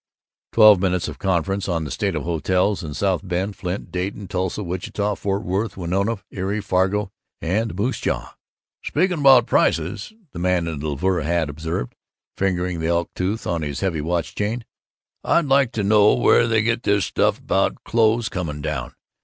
(Twelve 0.53 0.79
minutes 0.79 1.07
of 1.07 1.19
conference 1.19 1.69
on 1.69 1.83
the 1.83 1.91
state 1.91 2.15
of 2.15 2.23
hotels 2.23 2.83
in 2.83 2.95
South 2.95 3.21
Bend, 3.23 3.55
Flint, 3.55 3.91
Dayton, 3.91 4.27
Tulsa, 4.27 4.63
Wichita, 4.63 5.13
Fort 5.13 5.43
Worth, 5.43 5.77
Winona, 5.77 6.17
Erie, 6.31 6.59
Fargo, 6.59 7.11
and 7.39 7.75
Moose 7.75 7.99
Jaw.) 7.99 8.33
"Speaknubout 8.83 9.45
prices," 9.45 10.11
the 10.31 10.39
man 10.39 10.67
in 10.67 10.79
the 10.79 10.95
velour 10.95 11.21
hat 11.21 11.51
observed, 11.51 11.93
fingering 12.35 12.79
the 12.79 12.87
elk 12.87 13.11
tooth 13.13 13.45
on 13.45 13.61
his 13.61 13.81
heavy 13.81 14.01
watch 14.01 14.33
chain, 14.33 14.65
"I'd 15.23 15.45
like 15.45 15.71
to 15.73 15.83
know 15.83 16.15
where 16.15 16.47
they 16.47 16.63
get 16.63 16.81
this 16.81 17.05
stuff 17.05 17.37
about 17.37 17.83
clothes 17.83 18.27
coming 18.27 18.59
down. 18.63 18.95